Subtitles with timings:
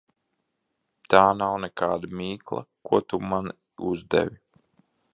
[1.15, 3.55] Tā nav nekāda mīkla, ko tu man
[3.93, 4.43] uzdevi.